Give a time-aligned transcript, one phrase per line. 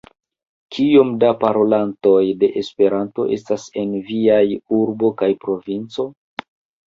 [0.75, 4.41] Kiom da parolantoj de Esperanto estas en viaj
[4.81, 6.07] urbo kaj provinco?